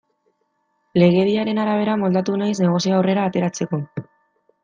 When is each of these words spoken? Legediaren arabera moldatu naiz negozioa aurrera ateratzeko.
Legediaren 1.01 1.59
arabera 1.65 1.97
moldatu 2.03 2.39
naiz 2.43 2.57
negozioa 2.65 2.97
aurrera 3.01 3.27
ateratzeko. 3.33 3.83